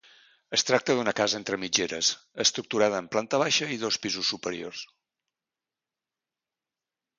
[0.57, 2.09] Es tracta d'una casa entre mitgeres
[2.45, 4.85] estructurada en planta baixa i dos pisos superiors.